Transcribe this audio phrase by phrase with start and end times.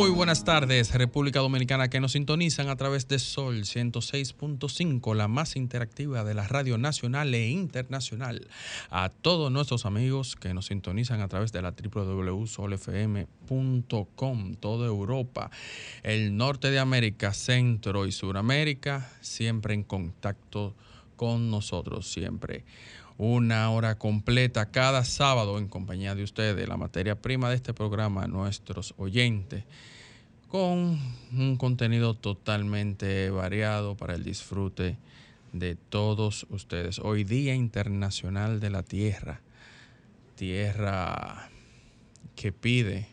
[0.00, 5.56] Muy buenas tardes, República Dominicana, que nos sintonizan a través de Sol 106.5, la más
[5.56, 8.48] interactiva de la radio nacional e internacional.
[8.88, 15.50] A todos nuestros amigos que nos sintonizan a través de la www.solfm.com, toda Europa,
[16.02, 20.74] el norte de América, Centro y Suramérica, siempre en contacto
[21.16, 22.64] con nosotros, siempre
[23.18, 28.26] una hora completa cada sábado en compañía de ustedes, la materia prima de este programa,
[28.26, 29.64] nuestros oyentes,
[30.50, 30.98] con
[31.32, 34.96] un contenido totalmente variado para el disfrute
[35.52, 36.98] de todos ustedes.
[36.98, 39.42] Hoy Día Internacional de la Tierra,
[40.34, 41.48] tierra
[42.34, 43.06] que pide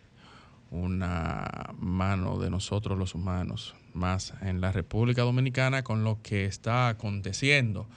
[0.71, 6.89] una mano de nosotros los humanos, más en la República Dominicana con lo que está
[6.89, 7.87] aconteciendo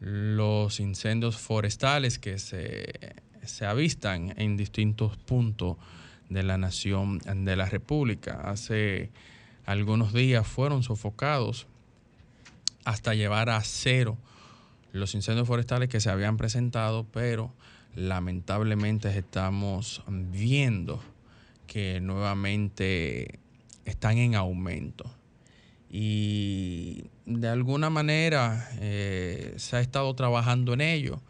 [0.00, 5.76] los incendios forestales que se, se avistan en distintos puntos
[6.28, 8.40] de la nación, de la República.
[8.44, 9.10] Hace
[9.64, 11.66] algunos días fueron sofocados
[12.84, 14.16] hasta llevar a cero
[14.92, 17.52] los incendios forestales que se habían presentado, pero
[17.94, 21.02] lamentablemente estamos viendo
[21.66, 23.40] que nuevamente
[23.84, 25.10] están en aumento
[25.90, 31.20] y de alguna manera eh, se ha estado trabajando en ello,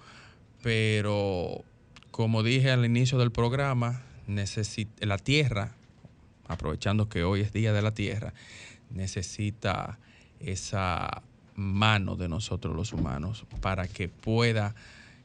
[0.62, 1.62] pero
[2.10, 5.72] como dije al inicio del programa, la Tierra,
[6.48, 8.32] aprovechando que hoy es Día de la Tierra,
[8.90, 9.98] necesita
[10.40, 11.22] esa
[11.54, 14.74] mano de nosotros los humanos para que pueda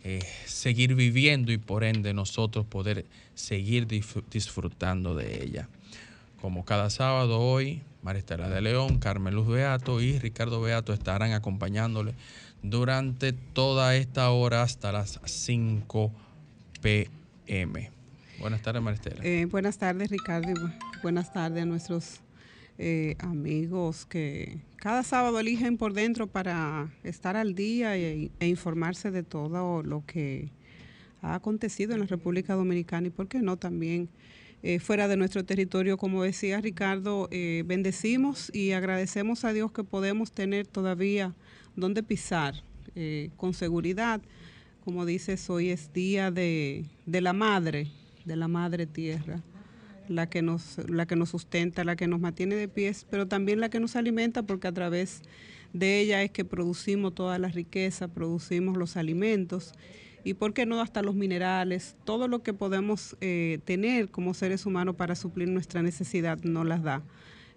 [0.04, 5.68] eh, seguir viviendo y por ende nosotros poder seguir disfrutando de ella.
[6.42, 12.16] Como cada sábado hoy, Maristela de León, Carmen Luz Beato y Ricardo Beato estarán acompañándole
[12.64, 16.12] durante toda esta hora hasta las 5
[16.82, 18.01] pm.
[18.42, 19.24] Buenas tardes, Maristela.
[19.24, 20.50] Eh, buenas tardes, Ricardo.
[20.50, 22.22] y buenas tardes a nuestros
[22.80, 29.12] eh, amigos que cada sábado eligen por dentro para estar al día e, e informarse
[29.12, 30.50] de todo lo que
[31.22, 34.10] ha acontecido en la República Dominicana y, por qué no, también
[34.64, 35.98] eh, fuera de nuestro territorio.
[35.98, 41.36] Como decía Ricardo, bendecimos y agradecemos a Dios que podemos tener todavía
[41.76, 42.56] donde pisar
[43.38, 44.20] con seguridad.
[44.84, 47.92] Como dices, hoy es día de, la madre,
[48.26, 49.42] de la madre tierra,
[50.08, 53.60] la que, nos, la que nos sustenta, la que nos mantiene de pies, pero también
[53.60, 55.22] la que nos alimenta porque a través
[55.74, 59.74] de ella es que producimos toda la riqueza, producimos los alimentos
[60.24, 64.66] y por qué no hasta los minerales, todo lo que podemos eh, tener como seres
[64.66, 67.02] humanos para suplir nuestra necesidad no las da.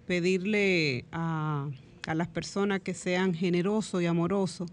[0.06, 1.68] Pedirle a,
[2.14, 4.70] las personas que sean generosos y amorosos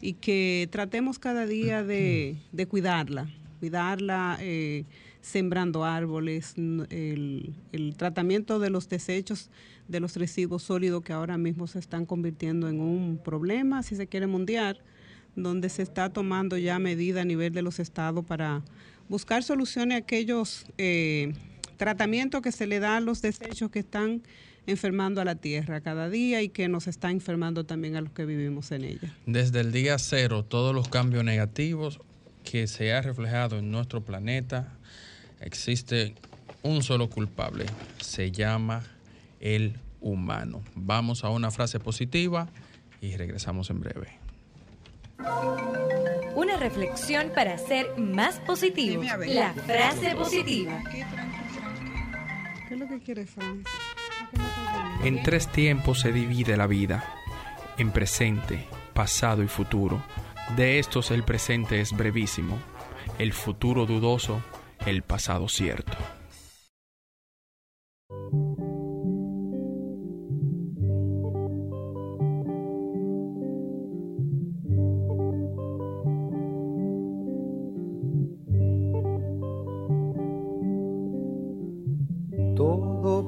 [0.00, 2.36] y que tratemos cada día de,
[2.68, 3.28] cuidarla,
[3.60, 4.84] cuidarla eh,
[5.22, 7.54] sembrando árboles, el,
[7.96, 9.48] tratamiento de los desechos
[9.88, 14.06] de los residuos sólidos que ahora mismo se están convirtiendo en un problema, si se
[14.06, 14.82] quiere mundial
[15.34, 18.62] donde se está tomando ya medida a nivel de los estados para
[19.08, 21.32] buscar soluciones a aquellos eh,
[21.76, 24.22] tratamientos que se le dan a los desechos que están
[24.66, 28.24] enfermando a la tierra cada día y que nos está enfermando también a los que
[28.24, 29.16] vivimos en ella.
[29.26, 32.00] Desde el día cero, todos los cambios negativos
[32.44, 34.72] que se ha reflejado en nuestro planeta,
[35.44, 36.14] existe
[36.62, 37.66] un solo culpable,
[38.00, 38.82] se llama
[39.40, 40.62] el humano.
[40.74, 42.48] Vamos a una frase positiva
[43.00, 44.18] y regresamos en breve.
[46.34, 49.02] Una reflexión para ser más positivo.
[49.26, 50.82] La frase positiva.
[52.68, 53.64] ¿Qué es lo que quiere Fran?
[55.04, 57.04] En tres tiempos se divide la vida,
[57.76, 60.02] en presente, pasado y futuro.
[60.56, 62.58] De estos el presente es brevísimo,
[63.18, 64.42] el futuro dudoso,
[64.86, 65.96] el pasado cierto.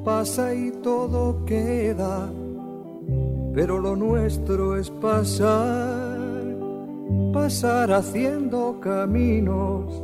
[0.04, 2.30] pasa y todo queda,
[3.54, 6.56] pero lo nuestro es pasar,
[7.32, 10.03] pasar haciendo caminos,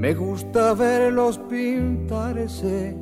[0.00, 2.96] Me gusta verlos pintarse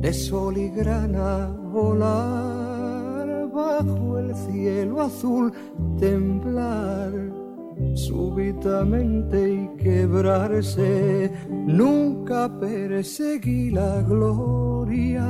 [0.00, 5.52] de sol y grana volar bajo el cielo azul,
[5.98, 7.12] temblar
[7.94, 11.30] súbitamente y quebrarse.
[11.50, 15.28] Nunca perseguí la gloria.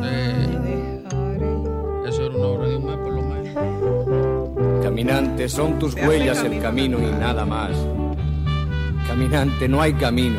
[2.07, 4.85] Eso era una obra de un mes por lo menos.
[4.85, 7.73] Caminante, son tus huellas el camino y nada más.
[9.09, 10.39] Caminante, no hay camino,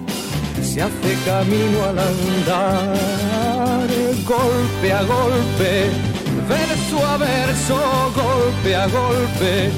[0.73, 3.89] se hace camino al andar,
[4.25, 5.89] golpe a golpe,
[6.47, 7.75] verso a verso,
[8.15, 9.69] golpe a golpe,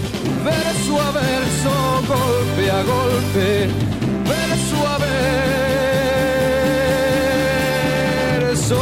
[0.45, 3.69] verso a verso, golpe a golpe,
[4.23, 4.97] verso a
[8.47, 8.79] verso.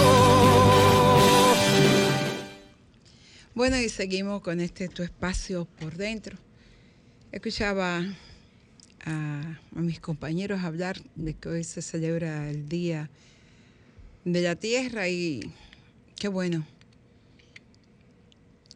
[3.56, 6.36] Bueno, y seguimos con este tu espacio por dentro.
[7.32, 8.04] Escuchaba
[9.06, 13.10] a, mis compañeros hablar de que hoy se celebra el Día
[14.26, 15.52] de la Tierra y
[16.16, 16.66] qué bueno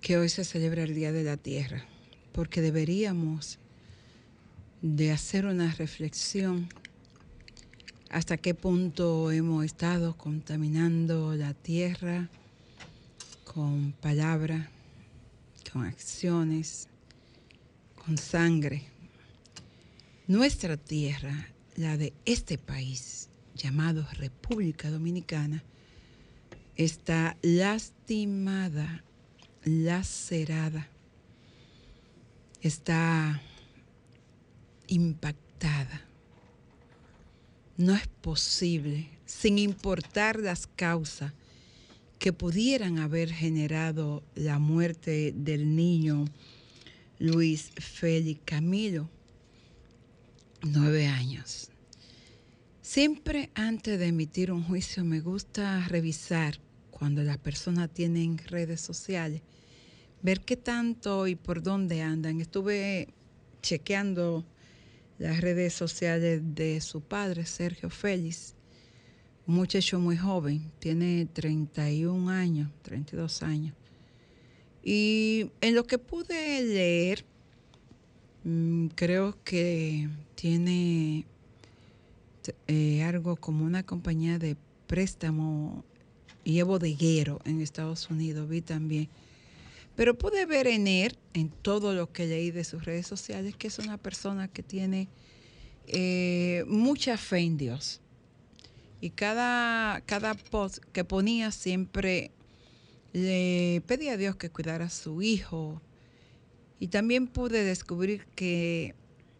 [0.01, 1.85] que hoy se celebra el Día de la Tierra,
[2.31, 3.59] porque deberíamos
[4.81, 6.69] de hacer una reflexión
[8.09, 12.29] hasta qué punto hemos estado contaminando la tierra
[13.43, 14.69] con palabras,
[15.71, 16.87] con acciones,
[17.95, 18.94] con sangre.
[20.27, 25.63] Nuestra tierra, la de este país llamado República Dominicana,
[26.75, 29.03] está lastimada,
[29.65, 30.89] lacerada,
[32.61, 33.39] está
[34.87, 36.01] impactada.
[37.77, 41.33] No es posible, sin importar las causas
[42.17, 46.25] que pudieran haber generado la muerte del niño
[47.19, 49.07] Luis Félix Camilo,
[50.63, 51.69] nueve años.
[52.81, 56.59] Siempre antes de emitir un juicio me gusta revisar
[56.91, 59.41] cuando las personas tienen redes sociales,
[60.21, 62.39] ver qué tanto y por dónde andan.
[62.41, 63.09] Estuve
[63.61, 64.45] chequeando
[65.17, 68.55] las redes sociales de su padre, Sergio Félix,
[69.47, 73.75] un muchacho muy joven, tiene 31 años, 32 años.
[74.83, 77.25] Y en lo que pude leer,
[78.95, 81.25] creo que tiene
[82.67, 84.55] eh, algo como una compañía de
[84.87, 85.83] préstamo
[86.43, 89.09] y bodeguero en Estados Unidos, vi también.
[89.95, 93.67] Pero pude ver en él, en todo lo que leí de sus redes sociales, que
[93.67, 95.07] es una persona que tiene
[95.87, 98.01] eh, mucha fe en Dios.
[99.01, 102.31] Y cada, cada post que ponía siempre
[103.13, 105.81] le pedía a Dios que cuidara a su hijo.
[106.79, 108.95] Y también pude descubrir que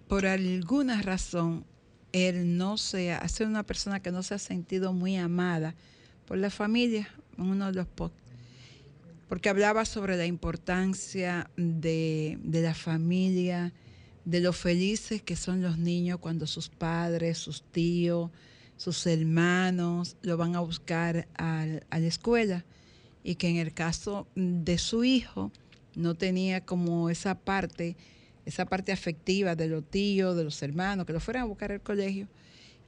[0.08, 1.66] por alguna razón
[2.12, 5.76] él no sea, ha sido una persona que no se ha sentido muy amada
[6.26, 7.88] por la familia, uno de los
[9.28, 13.74] porque hablaba sobre la importancia de, de la familia,
[14.24, 18.32] de lo felices que son los niños cuando sus padres, sus tíos,
[18.78, 22.66] sus hermanos lo van a buscar a la escuela.
[23.24, 25.52] Y que en el caso de su hijo
[25.96, 27.96] no tenía como esa parte,
[28.46, 31.82] esa parte afectiva de los tíos, de los hermanos, que lo fueran a buscar al
[31.82, 32.28] colegio.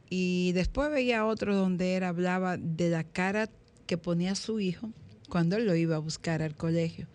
[0.10, 3.50] Y después veía otro donde él hablaba de la cara
[3.86, 4.90] que ponía su hijo
[5.30, 7.08] cuando él lo iba a buscar al colegio.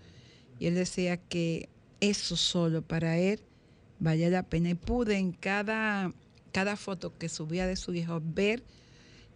[0.58, 1.68] Y él decía que
[2.00, 3.40] eso solo para él
[3.98, 4.70] valía la pena.
[4.70, 6.12] Y pude en cada,
[6.52, 8.62] cada foto que subía de su hijo ver,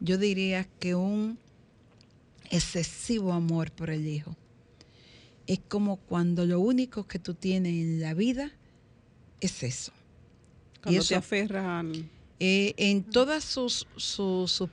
[0.01, 1.39] yo diría que un
[2.51, 4.37] excesivo amor por el hijo.
[5.47, 8.53] Es como cuando lo único que tú tienes en la vida
[9.41, 9.93] es eso.
[10.83, 12.11] Cuando y te aferran.
[12.39, 14.71] Eh, en todas sus, sus, sus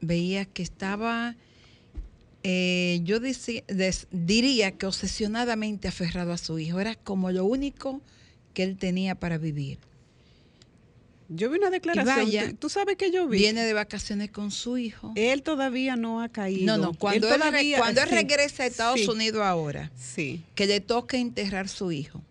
[0.00, 1.34] veía que estaba,
[2.42, 3.18] eh, yo
[4.10, 6.78] diría que obsesionadamente aferrado a su hijo.
[6.78, 8.00] Era como lo único
[8.54, 9.78] que él tenía para vivir.
[11.28, 12.56] Yo vi una declaración.
[12.56, 13.38] ¿Tú sabes que yo vi?
[13.38, 15.12] Viene de vacaciones con su hijo.
[15.16, 16.76] Él todavía no ha caído.
[16.76, 16.94] No, no.
[16.94, 17.40] Cuando él,
[17.76, 20.44] cuando él regresa a Estados Unidos ahora, sí.
[20.54, 22.22] que le toque enterrar su hijo,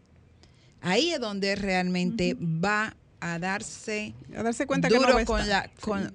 [0.81, 5.47] ahí es donde él realmente va a darse, a darse cuenta duro que no con,
[5.47, 5.69] la,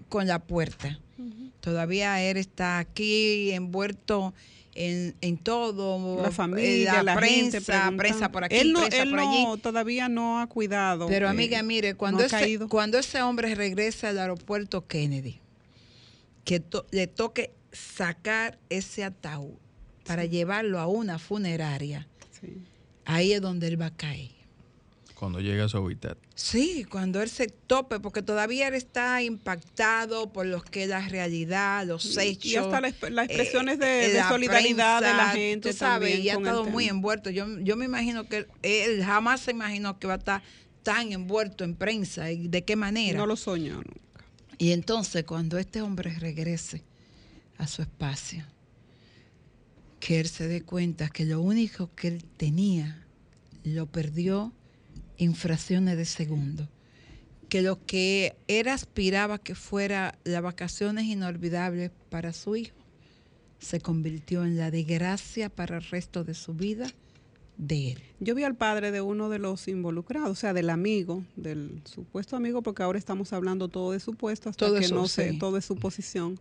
[0.08, 0.99] con, la puerta.
[1.60, 4.32] Todavía él está aquí envuelto
[4.74, 9.44] en, todo, la familia, la, prensa, prensa por aquí, él no, prensa por allí.
[9.62, 11.06] todavía no ha cuidado.
[11.08, 15.40] Pero amiga, mire, cuando, ese, cuando ese hombre regresa al aeropuerto Kennedy,
[16.44, 19.54] que le toque sacar ese ataúd
[20.06, 22.06] para llevarlo a una funeraria,
[23.04, 24.39] ahí es donde él va a caer.
[25.20, 26.16] Cuando llega a su hábitat.
[26.34, 31.06] Sí, cuando él se tope, porque todavía él está impactado por lo que es la
[31.06, 32.46] realidad, los hechos.
[32.46, 32.94] Y hasta las,
[33.26, 35.72] expresiones de, eh, solidaridad de la gente.
[35.72, 37.28] Tú sabes, y ha estado muy envuelto.
[37.28, 40.42] Yo, yo me imagino que él jamás se imaginó que va a estar
[40.82, 43.18] tan envuelto en prensa y de qué manera.
[43.18, 44.24] No lo soñó nunca.
[44.56, 46.82] Y entonces, cuando este hombre regrese
[47.58, 48.46] a su espacio,
[49.98, 53.04] que él se dé cuenta que lo único que él tenía
[53.64, 54.54] lo perdió
[55.20, 56.68] infracciones de segundo.
[57.48, 62.76] Que lo que él aspiraba que fuera las vacaciones inolvidables para su hijo,
[63.58, 66.86] se convirtió en la desgracia para el resto de su vida
[67.58, 68.02] de él.
[68.20, 72.36] Yo vi al padre de uno de los involucrados, o sea, del amigo, del supuesto
[72.36, 75.66] amigo, porque ahora estamos hablando todo de supuesto, hasta todo que no sé, todo es
[75.66, 76.40] suposición.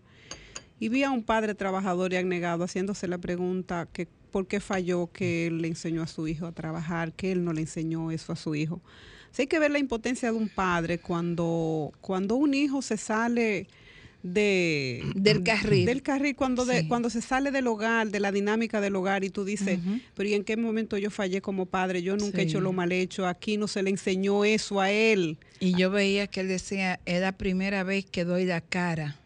[0.79, 5.09] Y vi a un padre trabajador y abnegado haciéndose la pregunta que por qué falló
[5.12, 8.31] que él le enseñó a su hijo a trabajar, que él no le enseñó eso
[8.31, 8.81] a su hijo.
[9.38, 13.67] hay que ver la impotencia de un padre cuando, cuando un hijo se sale
[14.21, 15.86] de del carril.
[15.86, 19.45] del carril cuando cuando se sale del hogar de la dinámica del hogar y tú
[19.45, 19.79] dices
[20.13, 22.91] pero y en qué momento yo fallé como padre yo nunca he hecho lo mal
[22.91, 23.27] hecho.
[23.27, 27.21] Aquí no se le enseñó eso a él y yo veía que él decía es
[27.21, 29.17] la primera vez que doy la cara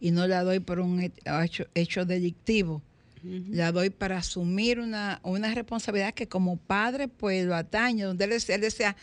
[0.00, 2.82] y no la doy por un hecho, hecho delictivo.
[3.24, 5.18] La doy para asumir una,
[5.54, 8.96] responsabilidad que como padre pues lo atañe, donde él, decía,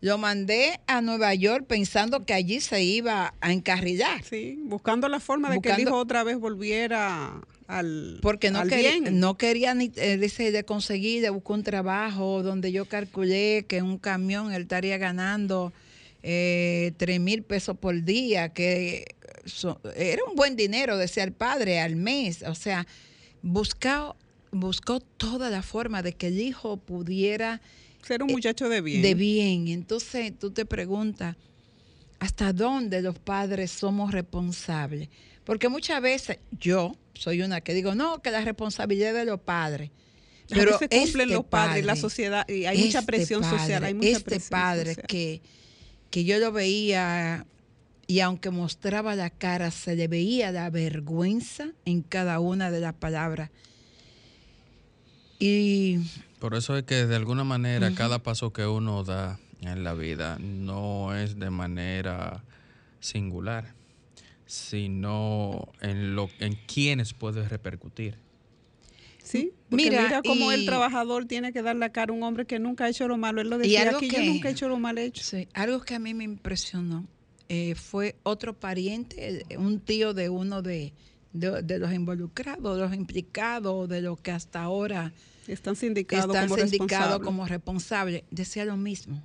[0.00, 4.24] lo mandé a Nueva York pensando que allí se iba a encarrilar.
[4.24, 8.98] Sí, buscando la forma de que el hijo otra vez volviera al Porque no, quería,
[9.12, 13.98] no quería ni de conseguir, de buscar un trabajo donde yo calculé que en un
[13.98, 15.72] camión él estaría ganando
[16.22, 19.16] eh, tres mil pesos por día, que
[19.96, 22.42] era un buen dinero, decía el padre, al mes.
[22.42, 22.86] O sea,
[23.42, 24.16] buscó,
[24.50, 27.60] buscó toda la forma de que el hijo pudiera
[28.02, 29.02] ser un eh, muchacho de bien.
[29.02, 29.68] De bien.
[29.68, 31.36] Entonces tú te preguntas,
[32.18, 35.08] ¿hasta dónde los padres somos responsables?
[35.44, 39.90] Porque muchas veces yo soy una que digo, no, que la responsabilidad de los padres.
[40.48, 43.84] Pero se cumplen este los padres, la sociedad, y hay mucha este presión social.
[43.84, 45.40] Hay mucha este padre que,
[46.10, 47.46] que yo lo veía
[48.06, 52.94] y aunque mostraba la cara, se le veía la vergüenza en cada una de las
[52.94, 53.50] palabras.
[55.38, 55.98] Y
[56.40, 60.38] por eso es que de alguna manera cada paso que uno da en la vida
[60.40, 62.42] no es de manera
[62.98, 63.74] singular,
[64.46, 68.18] sino en lo en quienes puede repercutir.
[69.30, 72.58] Sí, mira, mira cómo el trabajador tiene que dar la cara a un hombre que
[72.58, 73.40] nunca ha hecho lo malo.
[73.40, 75.22] Él lo decía aquí, yo nunca he hecho lo mal hecho.
[75.22, 77.06] Sí, algo que a mí me impresionó
[77.48, 80.92] eh, fue otro pariente, eh, un tío de uno de,
[81.32, 85.12] los involucrados, de los implicados, de los que hasta ahora
[85.46, 88.24] están sindicados como, sindicados como responsables.
[88.32, 89.22] Decía lo mismo.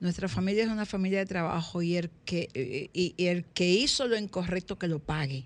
[0.00, 3.70] Nuestra familia es una familia de trabajo y el que, eh, y, y el que
[3.70, 5.44] hizo lo incorrecto que lo pague.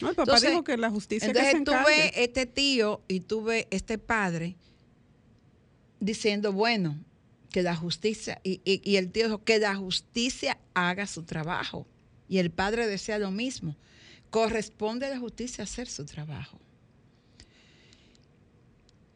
[0.00, 3.20] No, el papá Entonces- dijo que la justicia que se Entonces tuve este tío y
[3.20, 4.56] tuve este padre
[6.00, 6.98] diciendo, bueno,
[7.50, 11.86] que la justicia, y, y- y el tío dijo, que la justicia haga su trabajo.
[12.28, 13.76] Y el padre decía lo mismo,
[14.30, 16.58] corresponde a la justicia hacer su trabajo.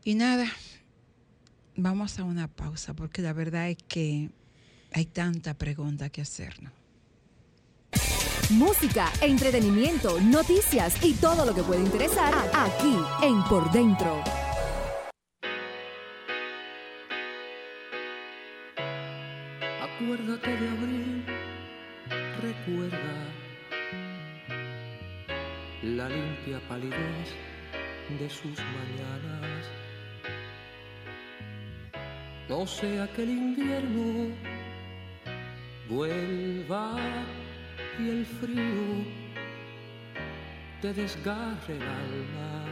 [0.05, 0.47] Y nada,
[1.75, 4.31] vamos a una pausa porque la verdad es que
[4.93, 6.73] hay tanta pregunta que hacernos.
[8.50, 14.25] Música, entretenimiento, noticias y todo lo que puede interesar aquí en Por Dentro.
[19.83, 21.25] Acuérdate de abril,
[22.40, 23.26] recuerda
[25.83, 27.28] la limpia palidez
[28.19, 29.67] de sus mañanas.
[32.49, 34.35] No sea que el invierno
[35.90, 36.97] vuelva
[37.99, 39.05] y el frío
[40.81, 42.64] te desgarre el alma.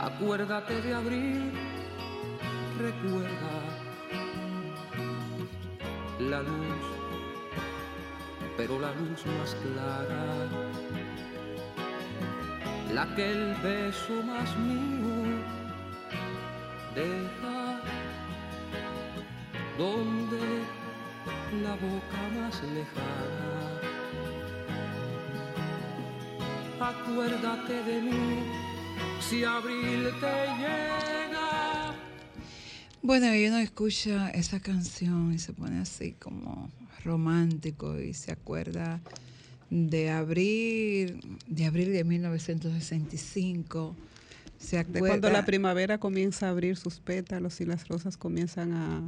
[0.00, 1.52] Acuérdate de abril,
[2.78, 3.54] recuerda
[6.18, 6.84] la luz,
[8.56, 10.48] pero la luz más clara,
[12.92, 15.40] la que el beso más mío
[16.94, 17.80] deja,
[19.78, 20.51] donde
[21.60, 23.80] la boca más lejana.
[26.80, 28.42] Acuérdate de mí
[29.20, 31.94] si abril te llega.
[33.02, 36.70] Bueno, y uno escucha esa canción y se pone así como
[37.04, 39.00] romántico y se acuerda
[39.68, 43.94] de abril, de abril de 1965.
[44.58, 48.72] Se De acuerda cuando la primavera comienza a abrir sus pétalos y las rosas comienzan
[48.72, 49.02] a,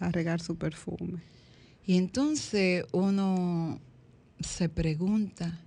[0.00, 1.20] a regar su perfume.
[1.84, 3.80] Y entonces uno
[4.38, 5.58] se pregunta,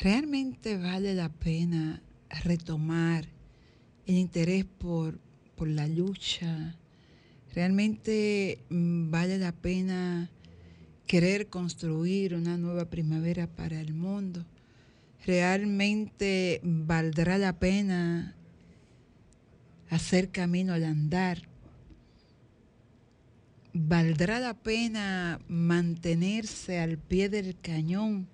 [0.00, 2.00] ¿realmente vale la pena
[2.44, 3.26] retomar
[4.06, 5.18] el interés por,
[5.56, 6.76] por la lucha?
[7.54, 10.30] ¿Realmente mm, vale la pena
[11.08, 14.44] querer construir una nueva primavera para el mundo?
[15.26, 18.36] ¿Realmente valdrá la pena
[19.90, 21.47] hacer camino al andar?
[23.72, 28.26] ¿Valdrá la pena mantenerse al pie del cañón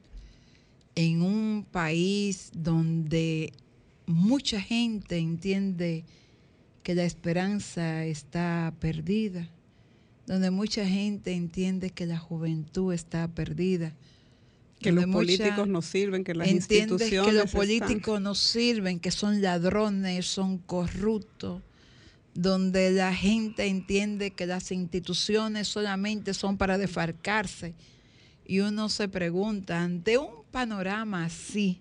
[0.95, 3.53] en un país donde
[4.07, 6.05] mucha gente entiende
[6.83, 9.49] que la esperanza está perdida?
[10.27, 13.93] Donde mucha gente entiende que la juventud está perdida.
[14.81, 19.11] Que los políticos no sirven, que las instituciones que los están- políticos no sirven, que
[19.11, 21.63] son ladrones, son corruptos,
[22.35, 27.75] donde la gente entiende que las instituciones solamente son para desfarcarse.
[28.45, 31.81] Y uno se pregunta, ante un panorama así,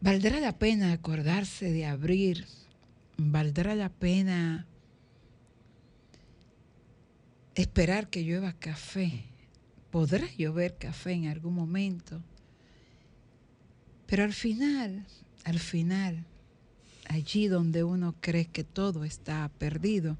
[0.00, 2.46] ¿valdrá la pena acordarse de abrir?
[3.16, 4.66] ¿Valdrá la pena
[7.54, 9.24] esperar que llueva café?
[9.90, 12.20] ¿Podrá llover café en algún momento?
[14.06, 15.06] Pero al final,
[15.44, 16.26] al final,
[17.08, 20.16] allí donde uno cree que todo está perdido,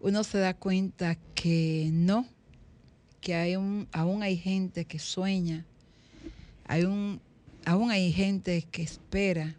[0.00, 2.26] uno se da cuenta que no,
[3.20, 5.66] que hay un, aún hay gente que sueña,
[6.64, 7.20] hay un,
[7.64, 9.56] aún hay gente que espera.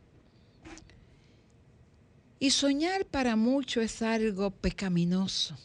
[2.39, 5.55] Y soñar para muchos es algo pecaminoso,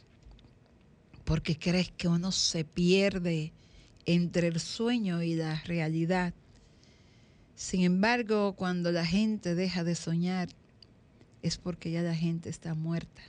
[1.24, 3.52] porque crees que uno se pierde
[4.04, 6.34] entre el sueño y la realidad.
[7.56, 10.50] Sin embargo, cuando la gente deja de soñar,
[11.40, 13.22] es porque ya la gente está muerta.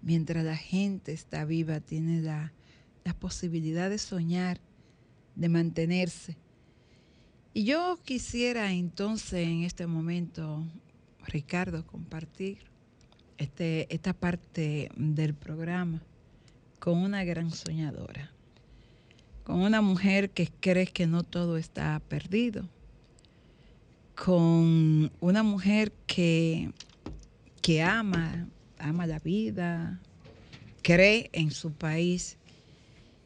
[0.00, 2.54] Mientras la gente está viva, tiene la,
[3.04, 4.58] la posibilidad de soñar,
[5.34, 6.38] de mantenerse.
[7.52, 10.64] Y yo quisiera entonces en este momento,
[11.26, 12.58] Ricardo, compartir
[13.36, 16.00] este, esta parte del programa
[16.78, 18.30] con una gran soñadora,
[19.44, 22.66] con una mujer que cree que no todo está perdido,
[24.16, 26.70] con una mujer que,
[27.60, 28.48] que ama,
[28.78, 30.00] ama la vida,
[30.82, 32.38] cree en su país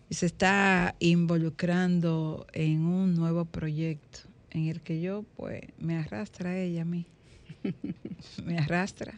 [0.09, 6.59] y se está involucrando en un nuevo proyecto en el que yo pues me arrastra
[6.59, 7.07] ella a mí,
[8.45, 9.15] me arrastra.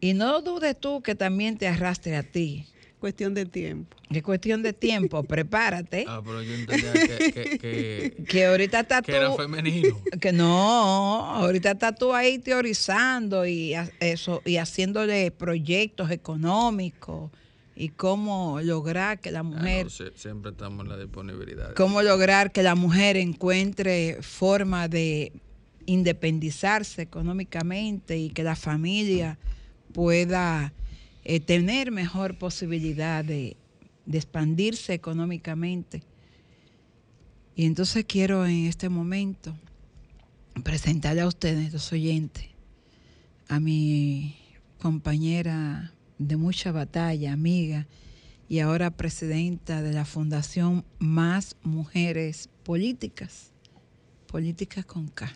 [0.00, 2.66] Y no dudes tú que también te arrastre a ti.
[3.02, 3.94] Cuestión de tiempo.
[4.10, 6.04] Es cuestión de tiempo, prepárate.
[6.08, 9.18] Ah, pero yo entendía que, que, que, Que ahorita está que tú.
[9.18, 9.98] era femenino.
[10.20, 17.30] Que no, ahorita estás tú ahí teorizando y eso y haciéndole proyectos económicos
[17.74, 21.74] y cómo lograr que la Ah, no, mujer sie- siempre estamos en la disponibilidad.
[21.74, 25.32] cómo lograr que la mujer encuentre forma de
[25.86, 29.38] independizarse económicamente y que la familia
[29.92, 30.72] pueda
[31.24, 33.56] eh, tener mejor posibilidad de,
[34.12, 36.02] expandirse económicamente.
[37.54, 39.54] Y entonces quiero en este momento
[40.64, 42.46] presentarle a ustedes, los oyentes,
[43.48, 44.36] a mi
[44.78, 47.86] compañera de mucha batalla, amiga,
[48.48, 53.52] y ahora presidenta de la Fundación Más Mujeres Políticas,
[54.26, 55.32] Políticas con K.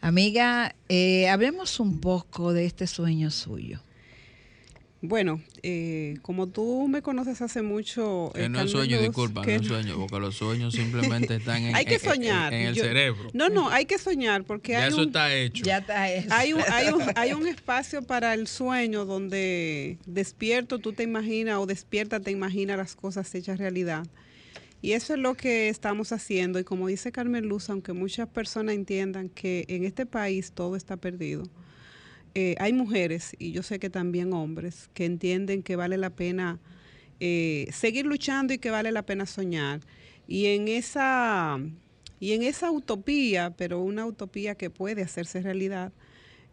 [0.00, 3.80] Amiga, eh, hablemos un poco de este sueño suyo.
[5.00, 8.32] Bueno, eh, como tú me conoces hace mucho...
[8.34, 11.76] Que no es sueño, Luz, disculpa, no es sueño, porque los sueños simplemente están en,
[11.76, 12.52] hay que en- en- soñar.
[12.52, 13.30] en el Yo- cerebro.
[13.32, 15.62] No, no, hay que soñar porque Ya hay eso un, está hecho.
[15.64, 16.28] Ya está eso.
[16.32, 21.58] hay un, hay, un, hay un espacio para el sueño donde despierto tú te imaginas
[21.58, 24.04] o despierta te imaginas las cosas hechas realidad.
[24.82, 26.58] Y eso es lo que estamos haciendo.
[26.58, 30.96] Y como dice Carmen Luz, aunque muchas personas entiendan que en este país todo está
[30.96, 31.44] perdido,
[32.34, 36.58] eh, hay mujeres, y yo sé que también hombres, que entienden que vale la pena
[37.20, 39.80] eh, seguir luchando y que vale la pena soñar.
[40.26, 41.58] Y en esa,
[42.20, 45.92] y en esa utopía, pero una utopía que puede hacerse realidad,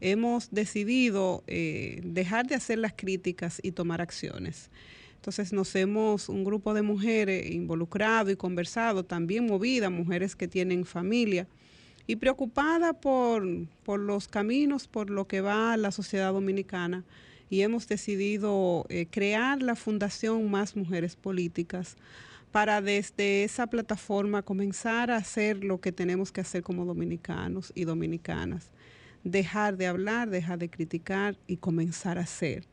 [0.01, 4.69] hemos decidido eh, dejar de hacer las críticas y tomar acciones.
[5.15, 10.85] Entonces nos hemos, un grupo de mujeres involucrado y conversado, también movida, mujeres que tienen
[10.85, 11.47] familia
[12.07, 13.45] y preocupada por,
[13.83, 17.03] por los caminos, por lo que va la sociedad dominicana.
[17.49, 21.95] Y hemos decidido eh, crear la Fundación Más Mujeres Políticas
[22.51, 27.83] para desde esa plataforma comenzar a hacer lo que tenemos que hacer como dominicanos y
[27.83, 28.69] dominicanas.
[29.23, 32.65] Dejar de hablar, dejar de criticar y comenzar a hacer.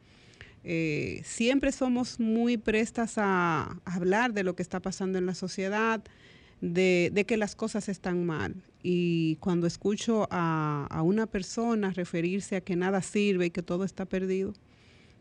[0.65, 5.35] Eh, siempre somos muy prestas a, a hablar de lo que está pasando en la
[5.35, 6.03] sociedad,
[6.63, 8.55] de, que las cosas están mal.
[8.83, 13.85] Y cuando escucho a, a una persona referirse a que nada sirve y que todo
[13.85, 14.55] está perdido,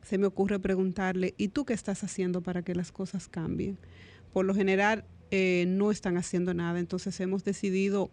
[0.04, 3.78] se me ocurre preguntarle, ¿y tú qué estás haciendo para que las cosas cambien?
[4.34, 8.12] Por lo general eh, no están haciendo nada, entonces hemos decidido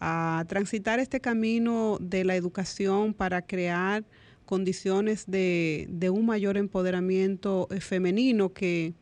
[0.00, 4.04] a transitar este camino de la educación para crear
[4.44, 8.94] condiciones de, de un mayor empoderamiento eh, femenino que,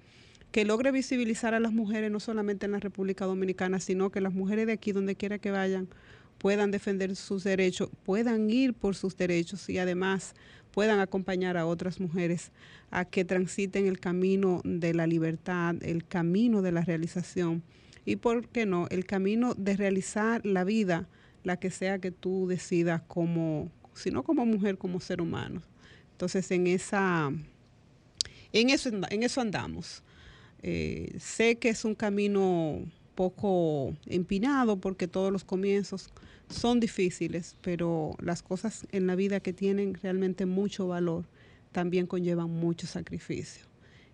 [0.53, 4.35] que logre visibilizar a las mujeres no solamente en la República Dominicana, sino que las
[4.35, 5.89] mujeres de aquí, donde quiera que vayan,
[6.37, 10.35] puedan defender sus derechos, puedan ir por sus derechos y además
[10.73, 12.51] puedan acompañar a otras mujeres
[12.91, 17.63] a que transiten el camino de la libertad, el camino de la realización
[18.05, 21.09] y, ¿por qué no?, el camino de realizar la vida,
[21.45, 25.63] la que sea que tú decidas como, sino como mujer, como ser humano.
[26.13, 27.33] Entonces, en esa,
[28.53, 30.03] en eso, en eso andamos.
[30.63, 32.81] Eh, sé que es un camino
[33.15, 36.11] poco empinado porque todos los comienzos
[36.49, 41.25] son difíciles, pero las cosas en la vida que tienen realmente mucho valor
[41.73, 43.67] también conllevan mucho sacrificio.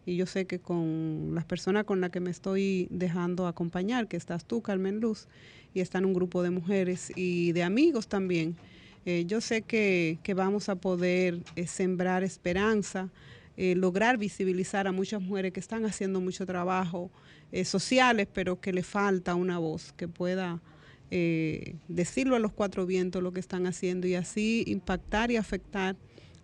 [0.06, 4.16] Y yo sé que con las personas con las que me estoy dejando acompañar, que
[4.16, 5.28] estás tú, Carmen Luz,
[5.74, 8.56] y están un grupo de mujeres y de amigos también,
[9.04, 13.11] eh, yo sé que, vamos a poder eh, sembrar esperanza,
[13.60, 17.10] eh, lograr visibilizar a muchas mujeres que están haciendo mucho trabajo
[17.50, 20.62] eh, sociales, pero que le falta una voz que pueda
[21.10, 25.96] eh, decirlo a los cuatro vientos lo que están haciendo y así impactar y afectar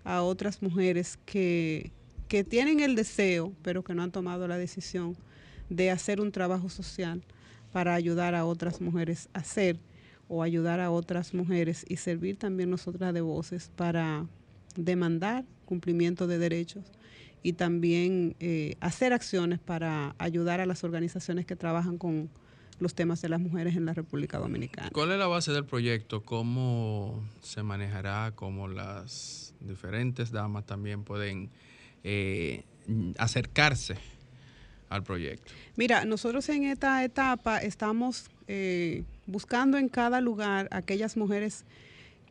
[0.03, 1.92] a otras mujeres que,
[2.27, 5.16] que tienen el deseo, pero que no han tomado la decisión
[5.70, 7.22] de hacer un trabajo social
[7.70, 9.79] para ayudar a otras mujeres a hacer
[10.27, 14.27] o ayudar a otras mujeres y servir también nosotras de voces para
[14.74, 16.90] demandar cumplimiento de derechos
[17.45, 22.31] y también eh, hacer acciones para ayudar a las organizaciones que trabajan con
[22.81, 24.89] los temas de las mujeres en la República Dominicana.
[24.93, 26.23] ¿Cuál es la base del proyecto?
[26.25, 28.33] ¿Cómo se manejará?
[28.35, 31.51] ¿Cómo las diferentes damas también pueden
[32.03, 32.65] eh,
[33.19, 33.97] acercarse
[34.89, 35.53] al proyecto?
[35.77, 41.67] Mira, nosotros en esta etapa estamos eh, buscando en cada lugar aquellas mujeres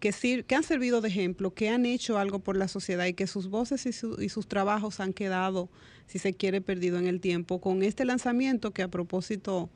[0.04, 3.14] que, sir que han servido de ejemplo, que han hecho algo por la sociedad y
[3.14, 5.70] que sus voces y, su y, sus trabajos han quedado,
[6.08, 7.62] si se quiere, perdido en el tiempo.
[7.62, 9.70] Con este lanzamiento que a propósito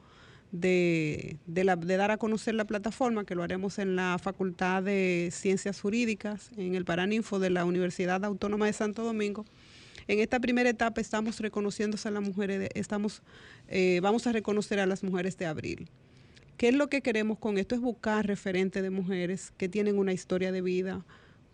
[0.51, 5.29] de, de, de, dar a conocer la plataforma, que lo haremos en la Facultad de
[5.31, 9.45] Ciencias Jurídicas, en el Paraninfo de la Universidad Autónoma de Santo Domingo,
[10.09, 13.21] En esta primera etapa estamos reconociéndose a las mujeres, estamos,
[13.69, 15.89] eh, vamos a reconocer a las mujeres de abril.
[16.57, 17.75] ¿Qué es lo que queremos con esto?
[17.75, 21.05] Es buscar referentes de mujeres que tienen una historia de vida,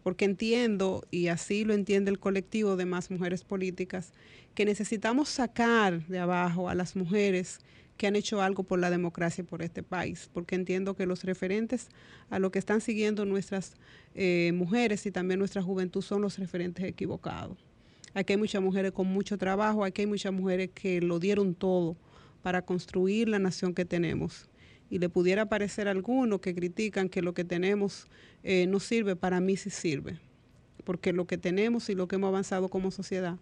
[0.02, 4.14] porque entiendo, y así lo entiende el colectivo de más mujeres políticas,
[4.56, 7.60] que necesitamos sacar de abajo a las mujeres
[7.98, 11.90] que han hecho algo por la democracia por este país, porque entiendo que los referentes
[12.30, 13.74] a lo que están siguiendo nuestras
[14.16, 17.58] eh, mujeres y también nuestra juventud son los referentes equivocados.
[18.14, 21.98] Aquí hay muchas mujeres con mucho trabajo, aquí hay muchas mujeres que lo dieron todo
[22.42, 24.48] para construir la nación que tenemos.
[24.94, 28.06] Y le pudiera parecer a algunos que critican que lo que tenemos
[28.44, 30.20] eh, no sirve, para mí sí sirve,
[30.84, 33.40] porque lo que tenemos y lo que hemos avanzado como sociedad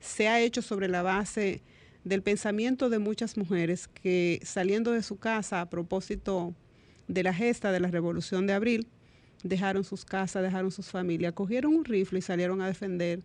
[0.00, 1.62] se ha hecho sobre la base
[2.02, 6.52] del pensamiento de muchas mujeres que saliendo de su casa a propósito
[7.06, 8.88] de la gesta de la Revolución de Abril,
[9.44, 13.22] dejaron sus casas, dejaron sus familias, cogieron un rifle y salieron a defender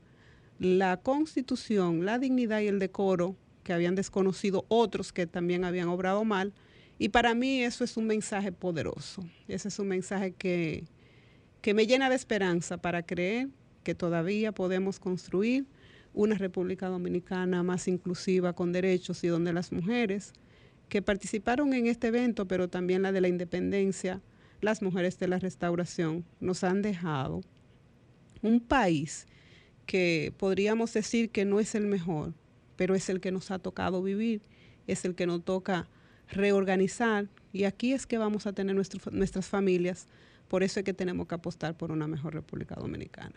[0.60, 6.24] la constitución, la dignidad y el decoro que habían desconocido otros que también habían obrado
[6.24, 6.54] mal.
[7.00, 9.24] Y para mí eso es un mensaje poderoso.
[9.48, 10.86] Ese es un mensaje que,
[11.62, 13.50] que me llena de esperanza para creer
[13.84, 15.66] que todavía podemos construir
[16.14, 20.34] una República Dominicana más inclusiva, con derechos y donde las mujeres
[20.90, 24.22] que participaron en este evento, pero también la de la independencia,
[24.62, 27.42] las mujeres de la restauración, nos han dejado
[28.42, 29.26] un país
[29.86, 32.34] que podríamos decir que no es el mejor,
[32.76, 34.42] pero es el que nos ha tocado vivir,
[34.88, 35.88] es el que nos toca
[36.34, 40.08] reorganizar y aquí es que vamos a tener nuestras familias,
[40.48, 43.36] por eso es que tenemos que apostar por una mejor República Dominicana.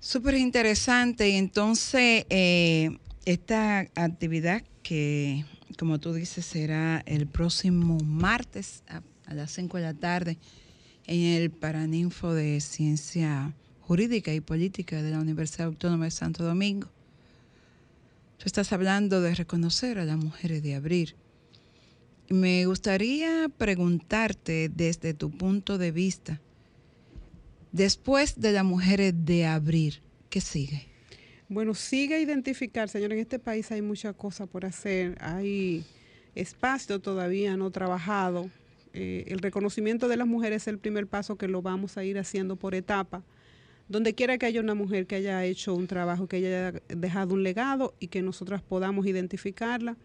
[0.00, 1.28] Súper interesante.
[1.28, 5.44] Y entonces, eh, esta actividad que,
[5.78, 9.02] como tú dices, será el próximo martes a,
[9.34, 10.38] las 5 de la tarde
[11.06, 13.52] en el Paraninfo de Ciencia
[13.82, 16.88] Jurídica y Política de la Universidad Autónoma de Santo Domingo.
[18.40, 21.14] Tú estás hablando de reconocer a las mujeres de abril.
[22.28, 26.40] Me gustaría preguntarte desde tu punto de vista,
[27.72, 30.88] Después de las mujeres de abrir, ¿qué sigue?
[31.48, 35.84] Bueno, sigue identificar, señor, en este país hay muchas cosas por hacer, hay
[36.34, 38.50] espacio todavía no trabajado.
[38.92, 42.18] Eh, el reconocimiento de las mujeres es el primer paso que lo vamos a ir
[42.18, 43.22] haciendo por etapa.
[43.90, 47.42] Donde quiera que haya una mujer que haya hecho un trabajo, que haya dejado un
[47.42, 49.96] legado y que nosotras podamos identificarla,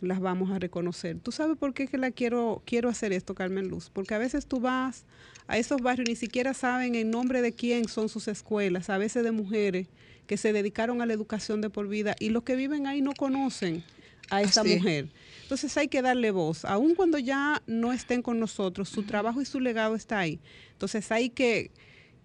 [0.00, 1.18] las vamos a reconocer.
[1.18, 3.90] ¿Tú sabes por qué que la quiero, quiero hacer esto, Carmen Luz?
[3.92, 5.04] Porque a veces tú vas
[5.48, 9.24] a esos barrios ni siquiera saben en nombre de quién son sus escuelas, a veces
[9.24, 9.88] de mujeres
[10.28, 13.14] que se dedicaron a la educación de por vida y los que viven ahí no
[13.14, 13.82] conocen
[14.30, 15.08] a esa mujer.
[15.42, 19.44] Entonces hay que darle voz, aun cuando ya no estén con nosotros, su trabajo y
[19.44, 20.38] su legado está ahí.
[20.72, 21.72] Entonces hay que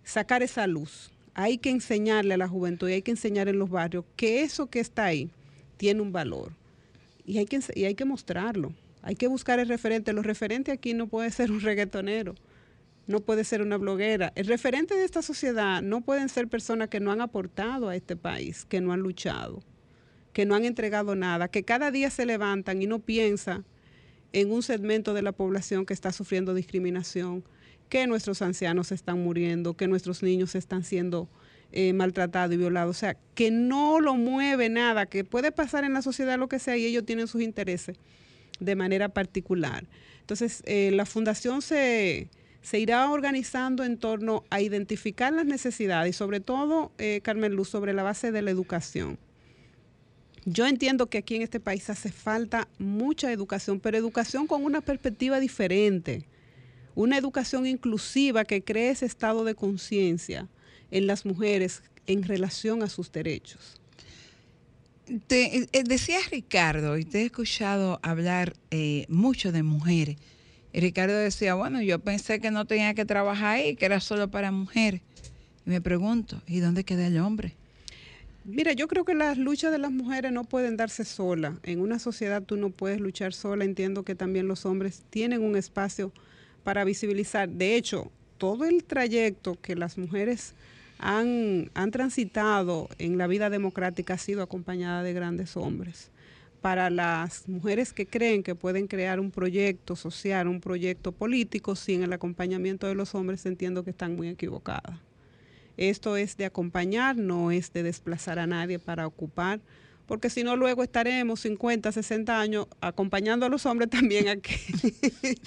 [0.10, 3.69] sacar esa luz, hay que enseñarle a la juventud y hay que enseñar en los
[3.69, 5.30] barrios que eso que está ahí
[5.78, 6.52] tiene un valor
[7.26, 8.74] y hay que, y hay que mostrarlo.
[9.02, 10.12] Hay que buscar el referente.
[10.12, 12.36] Los referentes aquí no puede ser un reggaetonero
[13.10, 14.32] no puede ser una bloguera.
[14.36, 18.15] El referente de esta sociedad no pueden ser personas que no han aportado a este
[18.15, 19.63] país, que no han luchado,
[20.32, 23.65] que no han entregado nada, que cada día se levantan y no piensan
[24.32, 27.43] en un segmento de la población que está sufriendo discriminación,
[27.89, 31.28] que nuestros ancianos están muriendo, que nuestros niños están siendo
[31.71, 32.95] eh, maltratados y violados.
[32.95, 36.60] O sea, que no lo mueve nada, que puede pasar en la sociedad lo que
[36.60, 37.97] sea y ellos tienen sus intereses
[38.60, 39.86] de manera particular.
[40.21, 42.30] Entonces, eh, la fundación se,
[42.62, 47.69] se irá organizando en torno a identificar las necesidades y sobre todo, eh, Carmen Luz,
[47.69, 49.17] sobre la base de la educación.
[50.45, 54.82] Yo entiendo que aquí en este país hace falta mucha educación, pero educación con una
[54.82, 56.25] perspectiva diferente,
[57.00, 60.50] una educación inclusiva que cree ese estado de conciencia
[60.92, 63.80] en las mujeres en relación a sus derechos.
[65.28, 70.18] Te, eh, decía Ricardo, y te he escuchado hablar eh, mucho de mujeres,
[70.74, 74.30] y Ricardo decía, bueno, yo pensé que no tenía que trabajar ahí, que era solo
[74.30, 75.00] para mujeres.
[75.66, 77.56] Y me pregunto, ¿y dónde queda el hombre?
[78.44, 81.60] Mira, yo creo que las luchas de las mujeres no pueden darse sola.
[81.64, 83.64] En una sociedad tú no puedes luchar sola.
[83.64, 86.12] Entiendo que también los hombres tienen un espacio
[86.70, 87.50] para visibilizar.
[87.50, 90.54] De hecho, todo el trayecto que las mujeres
[91.00, 96.12] han, han transitado en la vida democrática ha sido acompañada de grandes hombres
[96.62, 102.04] para las mujeres que creen que pueden crear un proyecto social, un proyecto político sin
[102.04, 105.00] el acompañamiento de los hombres, entiendo que están muy equivocadas.
[105.76, 109.60] Esto es de acompañar, no es de desplazar a nadie para ocupar
[110.10, 114.58] porque si no luego estaremos 50, 60 años acompañando a los hombres también a que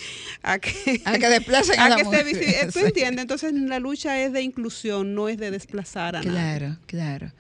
[0.42, 2.26] a que, a que desplacen a, la que mujer.
[2.26, 3.22] Se, ¿Tú entiendes?
[3.22, 6.58] Entonces la lucha es de inclusión, no es de desplazar a claro, nadie.
[6.58, 7.32] Claro, claro.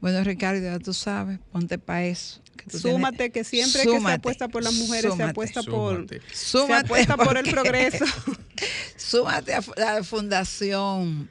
[0.00, 2.40] Bueno, Ricardo, ya tú sabes, ponte para eso.
[2.56, 6.06] Que súmate, que siempre súmate, que se apuesta por las mujeres, súmate, se apuesta por
[6.06, 8.06] súmate, se apuesta por el progreso.
[8.96, 11.28] súmate a la Fundación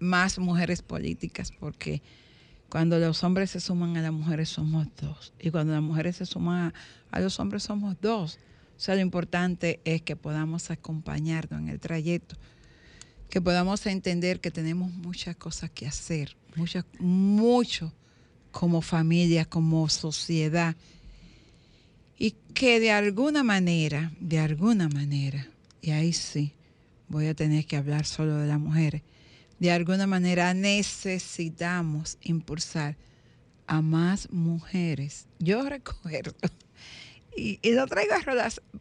[0.00, 2.02] Más Mujeres Políticas, porque
[2.72, 5.34] cuando los hombres se suman a las mujeres somos dos.
[5.38, 6.72] Y cuando las mujeres se suman
[7.10, 8.38] a, los hombres somos dos.
[8.78, 12.34] O sea, lo importante es que podamos acompañarnos en el trayecto,
[13.28, 17.92] que podamos entender que tenemos muchas cosas que hacer, muchas, mucho
[18.52, 20.74] como familia, como sociedad,
[22.18, 25.46] y que de alguna manera, de alguna manera,
[25.82, 26.54] y ahí sí,
[27.08, 29.02] voy a tener que hablar solo de las mujeres,
[29.62, 32.96] de alguna manera necesitamos impulsar
[33.68, 35.28] a más mujeres.
[35.38, 36.34] Yo recuerdo,
[37.36, 38.12] y, lo traigo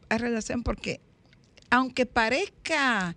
[0.10, 1.00] a relación, porque
[1.70, 3.16] aunque parezca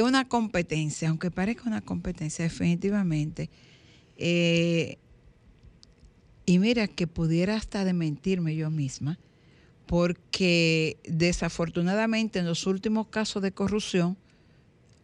[0.00, 3.50] una competencia, aunque parezca una competencia, definitivamente,
[4.16, 4.96] eh,
[6.46, 9.18] y mira que pudiera hasta de mentirme yo misma,
[9.86, 14.16] porque desafortunadamente en los últimos casos de corrupción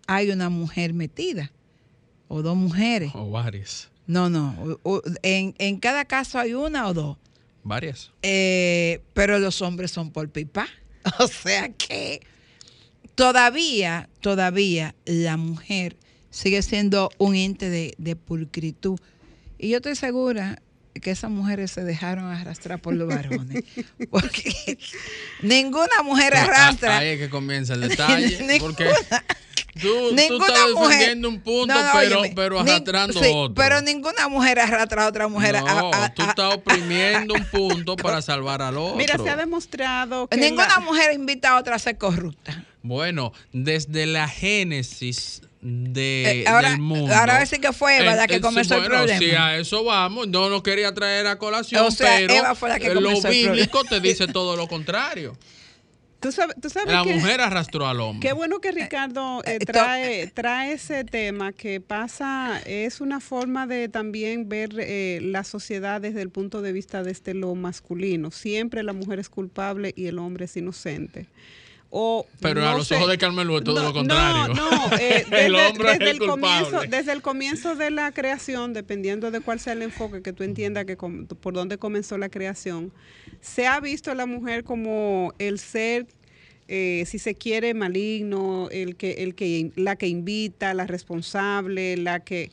[0.06, 1.50] hay una mujer metida,
[2.28, 3.12] o dos mujeres.
[3.14, 3.88] O varias.
[4.06, 7.16] No, no, o, o, en, en, cada caso hay una o dos.
[7.64, 8.12] Varias.
[8.22, 10.68] Eh, pero los hombres son por pipa.
[11.20, 12.20] O sea que
[13.14, 15.96] todavía, todavía la mujer
[16.30, 18.98] sigue siendo un ente de, de pulcritud.
[19.56, 20.60] Y yo estoy segura
[21.00, 23.64] que esas mujeres se dejaron arrastrar por los varones.
[24.10, 24.78] Porque
[25.42, 26.98] ninguna mujer arrastra.
[26.98, 28.38] Ahí es que comienza el detalle.
[28.46, 28.84] ninguna, porque
[29.80, 33.54] tú, tú estás defendiendo un punto, no, no, pero, óyeme, pero arrastrando sí, otro.
[33.54, 35.60] Pero ninguna mujer arrastra a otra mujer.
[35.60, 38.96] No, a, a, tú estás oprimiendo un punto para salvar al otro.
[38.96, 40.36] Mira, se ha demostrado que.
[40.36, 40.80] Ninguna la...
[40.80, 42.64] mujer invita a otra a ser corrupta.
[42.82, 47.12] Bueno, desde la génesis de, eh, ahora, del mundo.
[47.12, 49.18] Ahora sí que fue Eva la que comenzó bueno, el problema.
[49.18, 52.68] Si a eso vamos, no nos quería traer a colación, o sea, pero Eva fue
[52.68, 55.36] la que lo bíblico te dice todo lo contrario.
[56.20, 58.26] Tú sabes, tú sabes la que, mujer arrastró al hombre.
[58.26, 63.88] Qué bueno que Ricardo eh, trae, trae ese tema que pasa, es una forma de
[63.88, 68.30] también ver eh, la sociedad desde el punto de vista de este lo masculino.
[68.30, 71.26] Siempre la mujer es culpable y el hombre es inocente.
[71.90, 74.54] O, pero no a los sé, ojos de Carmelo es todo no, lo contrario.
[74.54, 76.66] No, no, eh, desde, el hombre desde es el culpable.
[76.66, 80.42] comienzo, desde el comienzo de la creación, dependiendo de cuál sea el enfoque que tú
[80.42, 82.92] entiendas que com, por dónde comenzó la creación,
[83.40, 86.06] se ha visto a la mujer como el ser
[86.68, 92.20] eh, si se quiere maligno, el que, el que, la que invita, la responsable, la
[92.20, 92.50] que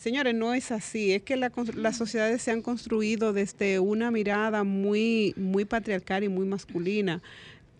[0.00, 1.12] Señores, no es así.
[1.12, 6.30] Es que la, las sociedades se han construido desde una mirada muy, muy patriarcal y
[6.30, 7.20] muy masculina.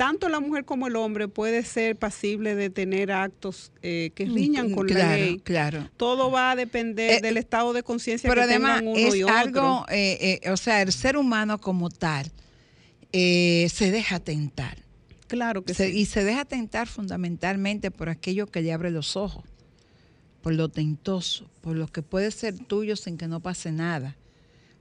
[0.01, 4.71] Tanto la mujer como el hombre puede ser pasible de tener actos eh, que riñan
[4.73, 5.39] con claro, la ley.
[5.41, 5.91] Claro.
[5.99, 9.25] Todo va a depender eh, del estado de conciencia que además tengan uno es y
[9.25, 9.37] otro.
[9.37, 12.33] algo, eh, o sea, el ser humano como tal
[13.13, 14.79] se deja tentar.
[15.27, 15.99] Claro que se, sí.
[15.99, 19.45] Y se deja tentar fundamentalmente por aquello que le abre los ojos,
[20.41, 24.17] por lo tentoso, por lo que puede ser tuyo sin que no pase nada,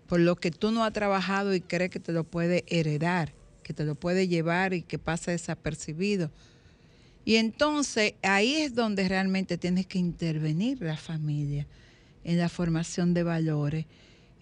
[0.07, 3.33] por lo que tú no has trabajado y crees que te lo puede heredar,
[3.69, 6.31] que te lo puede llevar y que pasa desapercibido.
[7.23, 11.67] Y entonces ahí es donde realmente tienes que intervenir la familia
[12.23, 13.85] en la formación de valores,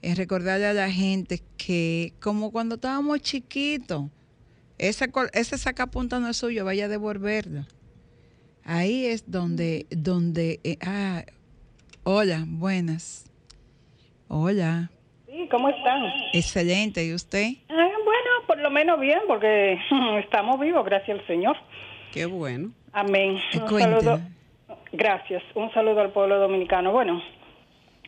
[0.01, 4.05] en recordarle a la gente que como cuando estábamos chiquitos,
[4.77, 7.65] ese, ese sacapunta no es suyo, vaya a devolverlo.
[8.63, 11.25] Ahí es donde, donde, eh, ah,
[12.03, 13.25] hola, buenas.
[14.29, 14.89] Hola.
[15.25, 16.01] Sí, ¿cómo están?
[16.31, 17.55] Excelente, ¿y usted?
[17.67, 17.96] Lo
[18.77, 19.79] menos bien, porque
[20.19, 21.57] estamos vivos, gracias al Señor.
[22.13, 22.69] Qué bueno.
[22.93, 23.39] Amén.
[23.55, 24.19] Un saludo.
[24.91, 25.41] Gracias.
[25.55, 26.91] Un saludo al pueblo dominicano.
[26.91, 27.21] Bueno,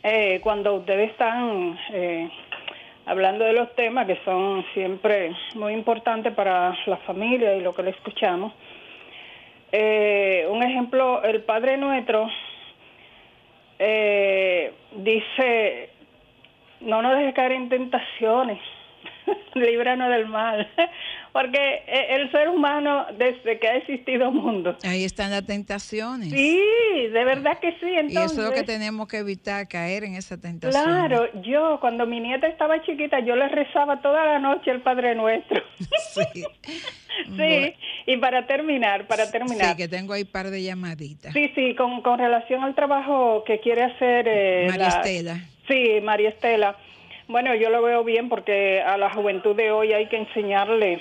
[0.03, 2.29] eh, cuando ustedes están eh,
[3.07, 7.81] hablando de los temas que son siempre muy importantes para la familia y lo que
[7.81, 8.53] le escuchamos,
[9.71, 12.29] eh, un ejemplo, el Padre Nuestro
[13.79, 15.89] eh, dice,
[16.81, 18.59] no nos dejes caer en tentaciones,
[19.55, 20.67] líbranos del mal,
[21.33, 24.77] porque el ser humano desde que ha existido mundo.
[24.83, 26.29] Ahí están las tentaciones.
[26.29, 26.61] Sí,
[27.11, 27.87] de verdad que sí.
[27.87, 30.83] Entonces, y eso es lo que tenemos que evitar, caer en esa tentación.
[30.83, 35.15] Claro, yo cuando mi nieta estaba chiquita, yo le rezaba toda la noche el Padre
[35.15, 35.61] Nuestro.
[35.77, 36.23] sí.
[36.33, 36.43] sí,
[37.35, 37.71] bueno.
[38.05, 39.71] y para terminar, para terminar.
[39.71, 41.33] Sí, que tengo ahí un par de llamaditas.
[41.33, 44.27] Sí, sí, con, con relación al trabajo que quiere hacer...
[44.27, 45.39] Eh, María la, Estela.
[45.67, 46.75] Sí, María Estela.
[47.29, 50.99] Bueno, yo lo veo bien porque a la juventud de hoy hay que enseñarle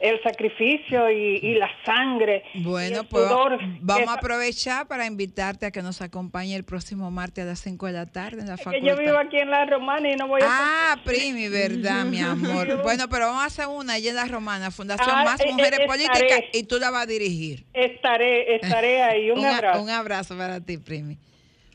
[0.00, 2.42] el sacrificio y, y la sangre.
[2.56, 6.54] Bueno, y el pues sudor vamos a que- aprovechar para invitarte a que nos acompañe
[6.56, 8.86] el próximo martes a las 5 de la tarde en la que facultad.
[8.86, 10.46] yo vivo aquí en la Romana y no voy a...
[10.92, 12.68] Ah, Primi, verdad, mi amor.
[12.82, 15.52] Bueno, pero vamos a hacer una allí en la Romana, Fundación Ah, Más eh, eh,
[15.52, 15.86] Mujeres estaré.
[15.86, 17.64] Políticas, y tú la vas a dirigir.
[17.72, 19.30] Estaré, estaré ahí.
[19.34, 19.82] Un, a- abrazo.
[19.82, 21.16] Un abrazo para ti, Primi.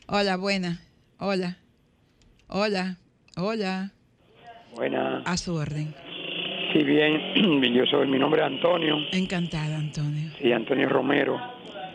[0.06, 0.80] Hola, buena.
[1.18, 1.56] Hola.
[2.46, 2.96] Hola.
[3.40, 3.92] Hola.
[4.74, 5.22] Buena.
[5.24, 5.94] A su orden.
[6.72, 7.62] Sí, bien.
[7.72, 8.96] Yo soy, mi nombre es Antonio.
[9.12, 10.28] Encantada, Antonio.
[10.42, 11.40] Sí, Antonio Romero.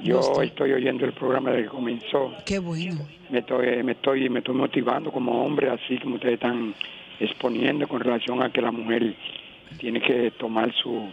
[0.01, 0.41] Yo Gusto.
[0.41, 2.33] estoy oyendo el programa desde que comenzó.
[2.45, 2.95] Qué bueno.
[3.29, 6.73] Me estoy, me estoy, me estoy motivando como hombre, así como ustedes están
[7.19, 9.13] exponiendo con relación a que la mujer
[9.79, 11.09] tiene que tomar su,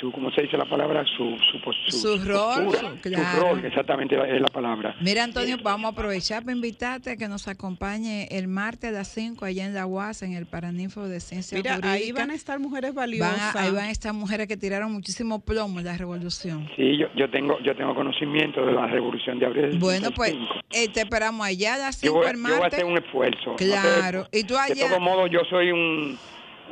[0.00, 1.04] su ¿cómo se dice la palabra?
[1.16, 1.58] Su, su,
[1.90, 3.40] su, Su rol, postura, su- claro.
[3.40, 4.94] rol, exactamente es la palabra.
[5.00, 9.08] Mira, Antonio, vamos a aprovechar para invitarte a que nos acompañe el martes a las
[9.08, 11.92] 5 allá en la UAS, en el Paraninfo de Ciencia Mira, Jurídica.
[11.92, 13.56] ahí van a estar mujeres Van valiosas.
[13.56, 16.68] a- ahí van a estar mujeres que tiraron muchísimo plomo en la revolución.
[16.76, 19.70] Sí, yo, yo tengo, yo tengo conocimiento de la revolución de abril.
[19.70, 20.60] del Bueno, pues 65.
[20.72, 22.74] eh, te esperamos allá a las yo 5 voy, el yo voy a martes.
[22.78, 23.50] hacer un esfuerzo.
[23.50, 24.28] No Claro.
[24.32, 24.88] Y tú De allá.
[24.88, 26.18] todos modos, yo soy un,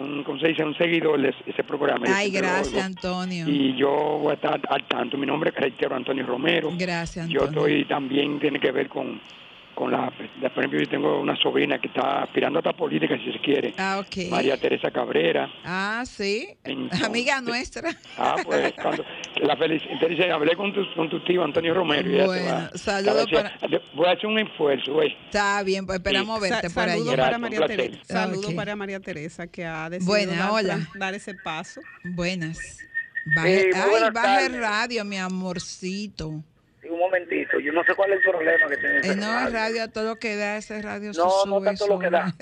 [0.01, 0.65] un ¿cómo se dice?
[0.65, 2.07] Un seguidor de ese- programa.
[2.07, 2.85] Yo Ay, gracias.
[2.85, 3.47] Antonio.
[3.49, 3.91] Y yo
[4.21, 5.17] voy a estar al tanto.
[5.17, 6.71] Mi nombre es reitero Antonio Romero.
[6.77, 7.67] Gracias, Yo Antonio.
[7.67, 9.21] estoy también, tiene que ver con,
[9.75, 13.17] con la, de- por ejemplo, yo tengo una sobrina que está aspirando a esta política,
[13.19, 13.75] si se quiere.
[13.79, 14.31] Ah, ok.
[14.31, 15.51] María Teresa Cabrera.
[15.65, 16.49] Ah, sí.
[16.65, 17.91] Entonces- Amiga nuestra.
[18.19, 19.05] Ah, pues, cuando,
[19.43, 19.57] la
[20.09, 22.11] dice, hablé con tu, con tu tío Antonio Romero.
[22.11, 25.17] y Bueno, va- saludos te va a decir, Voy a hacer un esfuerzo, güey.
[25.27, 26.51] Está bien, pues esperamos Sí.
[26.51, 26.93] verte Sa- por allá.
[26.95, 27.67] saludos para María.
[27.67, 27.99] Teresa.
[28.05, 28.55] Saludos Ok.
[28.57, 30.89] para María Teresa que ha decidido Buena, dar, hola.
[30.95, 31.81] dar ese paso.
[32.05, 32.59] Buenas.
[33.37, 34.47] Baje, Sí, muy ay, baje tardes.
[34.47, 36.43] el radio, mi amorcito.
[36.93, 39.47] Un momentito, yo no sé cuál es el problema que tiene Eh, no, radio.
[39.47, 42.07] es radio a todo lo que da, ese radio No, no sube, tanto lo que
[42.09, 42.11] sube.
[42.19, 42.35] da.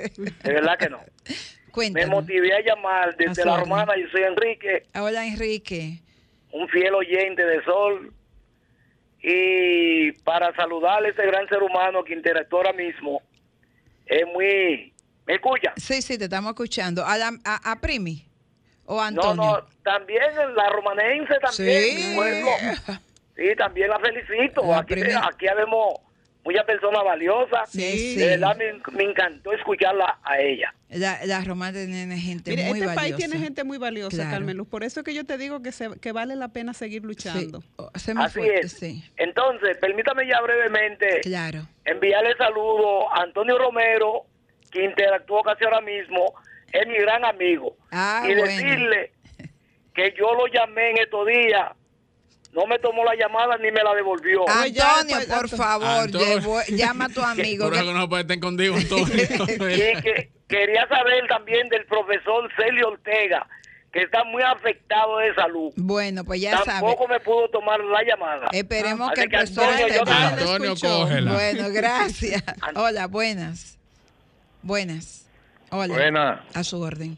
[0.42, 1.00] De verdad que no.
[1.92, 6.00] Me motivé a llamar desde la romana, yo soy Enrique, Hola, Enrique.
[6.52, 8.12] un fiel oyente de Sol.
[9.22, 13.22] Y para saludar a ese gran ser humano que interactúa ahora mismo,
[14.06, 14.92] es muy...
[15.26, 15.72] ¿Me escucha?
[15.76, 17.04] Sí, sí, te estamos escuchando.
[17.06, 18.26] ¿A, la- a, a Primi?
[18.86, 19.52] ¿O a No, Antonio?
[19.60, 20.22] no, también
[20.56, 22.04] la romanense también, Sí.
[22.08, 22.48] mi pueblo.
[23.40, 24.62] Sí, también la felicito.
[24.66, 25.94] La aquí, aquí habemos
[26.44, 27.70] muchas personas valiosas.
[27.70, 27.80] Sí,
[28.16, 28.28] De sí.
[28.28, 30.74] verdad me, me encantó escucharla a ella.
[30.90, 31.42] La, la
[31.86, 32.94] tiene gente Mire, muy este valiosa.
[32.94, 34.30] país tiene gente muy valiosa, Claro.
[34.32, 34.68] Carmen Luz.
[34.68, 37.62] Por eso es que yo te digo que, se- que vale la pena seguir luchando.
[37.94, 38.72] Se me Así fue, es.
[38.72, 39.02] sí.
[39.16, 41.60] Entonces, permítame ya brevemente Claro.
[41.86, 44.26] enviarle saludo a Antonio Romero,
[44.70, 46.34] que interactuó casi ahora mismo,
[46.72, 47.76] es mi gran amigo.
[47.90, 48.44] Ah, y bueno.
[48.44, 49.12] decirle
[49.94, 51.70] que yo lo llamé en estos días,
[52.52, 54.48] no me tomó la llamada ni me la devolvió.
[54.48, 56.60] Antonio, por favor, Antonio.
[56.68, 57.64] llama a tu amigo.
[57.66, 59.06] Por que- eso no puede estar contigo, Antonio.
[59.06, 63.46] que quería saber también del profesor Celio Ortega,
[63.92, 65.72] que está muy afectado de salud.
[65.76, 66.66] Bueno, pues ya sabe.
[66.80, 68.48] Tampoco me pudo tomar la llamada.
[68.52, 70.22] Esperemos que el que, profesor Antonio, te- bien.
[70.22, 71.32] Antonio, cógela.
[71.32, 72.42] Bueno, gracias.
[72.74, 73.78] Hola, buenas.
[74.62, 75.26] Buenas.
[75.70, 75.94] Hola.
[75.94, 76.44] Buena.
[76.54, 77.16] A su orden.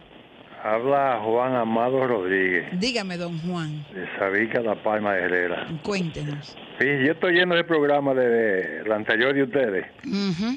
[0.64, 5.66] Habla Juan Amado Rodríguez, Dígame, don Juan, de Sabica, La Palma de Herrera.
[5.82, 6.56] cuéntenos.
[6.78, 9.86] Sí, yo estoy yendo el programa de, la anterior de ustedes,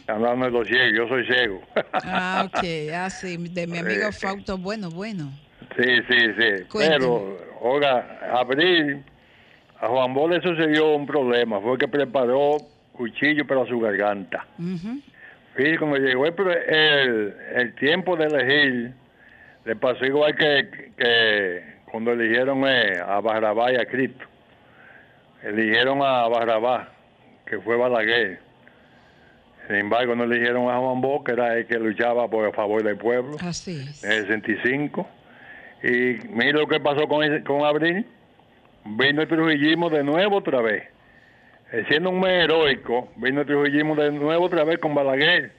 [0.07, 0.91] hablando de los ciegos.
[0.95, 1.61] Yo soy ciego.
[1.93, 2.63] Ah, ok.
[2.93, 4.57] Ah, sí, de mi amigo Eh, Fausto.
[4.59, 5.31] Bueno, bueno.
[5.75, 6.63] sí, sí, sí.
[6.71, 6.97] Cuénteme.
[6.99, 9.03] Pero, oiga, abril,
[9.81, 11.59] a Juan Bol le sucedió un problema.
[11.61, 12.57] Fue que preparó
[12.93, 14.45] cuchillo para su garganta.
[14.59, 14.99] Ujú.
[15.57, 16.33] Sí, como llegó el,
[16.69, 18.93] el, el tiempo de elegir,
[19.65, 21.61] le pasó igual que, que
[21.91, 24.25] cuando eligieron eh, a Barrabás y a Cristo.
[25.43, 26.87] Eligieron a Barrabás,
[27.45, 28.39] que fue Balaguer.
[29.67, 32.83] Sin embargo, no eligieron a Juan Bosch, que era el que luchaba por a favor
[32.83, 34.03] del pueblo, Así es.
[34.03, 35.07] en el 65.
[35.83, 38.05] Y mire lo que pasó con, con Abril.
[38.85, 40.83] Vino el trujillismo de nuevo otra vez.
[41.71, 45.51] Eh, Siendo un mes heroico, vino el trujillismo de nuevo otra vez con Balaguer.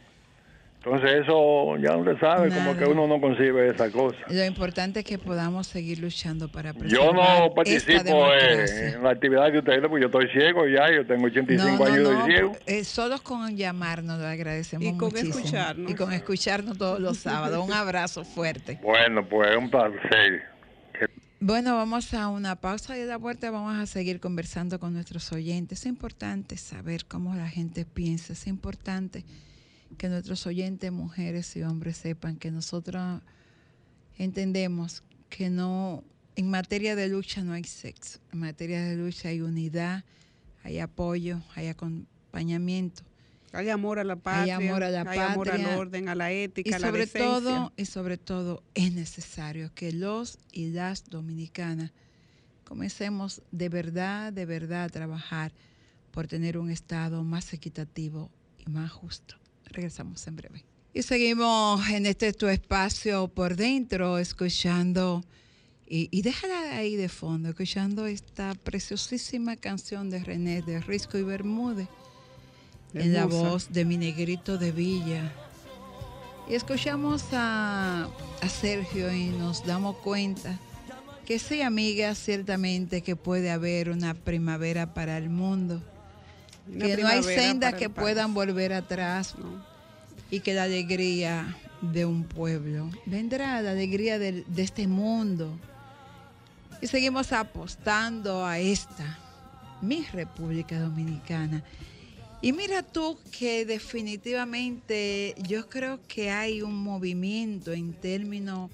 [0.86, 2.78] Entonces eso ya no se sabe, como Nada.
[2.78, 4.16] que uno no concibe esa cosa.
[4.28, 9.50] Lo importante es que podamos seguir luchando para Yo no participo eh, en la actividad
[9.50, 12.32] de ustedes, porque yo estoy ciego ya, yo tengo 85 No, no, años no, de
[12.32, 12.52] ciego.
[12.66, 15.38] eh, solo con llamarnos lo agradecemos Y con muchísimo.
[15.38, 15.90] escucharnos.
[15.90, 17.66] Y con escucharnos todos los sábados.
[17.66, 18.78] Un abrazo fuerte.
[18.86, 20.44] Bueno, pues un placer.
[21.40, 25.32] Bueno, vamos a una pausa y de la vuelta vamos a seguir conversando con nuestros
[25.32, 25.80] oyentes.
[25.80, 28.32] Es importante saber cómo la gente piensa.
[28.34, 29.24] Es importante
[29.98, 33.22] que nuestros oyentes, mujeres y hombres, sepan que nosotros
[34.18, 36.04] entendemos que no,
[36.36, 38.18] en materia de lucha no hay sexo.
[38.32, 40.04] En materia de lucha hay unidad,
[40.62, 43.02] hay apoyo, hay acompañamiento.
[43.52, 46.30] Hay amor a la patria, hay amor a la hay amor al orden, a la
[46.30, 47.30] ética, y a la sobre decencia.
[47.30, 51.92] todo y sobre todo es necesario que los y las dominicanas
[52.64, 55.52] comencemos de verdad de verdad a trabajar
[56.10, 59.36] por tener un estado más equitativo y más justo
[59.76, 60.64] regresamos en breve.
[60.92, 65.22] Y seguimos en este tu espacio por dentro escuchando
[65.86, 71.22] y, y déjala ahí de fondo escuchando esta preciosísima canción de René de Risco y
[71.22, 71.88] Bermúdez
[72.94, 75.32] en la voz de mi negrito de Villa.
[76.48, 78.08] Y escuchamos a,
[78.40, 80.58] a Sergio y nos damos cuenta
[81.26, 85.82] que sí, amiga, ciertamente que puede haber una primavera para el mundo,
[86.72, 89.34] que no hay sendas que puedan volver atrás
[90.30, 95.56] y que la alegría de un pueblo vendrá, la alegría del- de este mundo.
[96.80, 99.18] Y seguimos apostando a esta,
[99.82, 101.62] mi República Dominicana.
[102.42, 108.70] Y mira tú que definitivamente yo creo que hay un movimiento en términos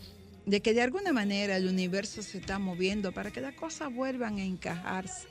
[0.46, 4.38] de que de alguna manera el universo se está moviendo para que las cosas vuelvan
[4.38, 5.28] a encajarse,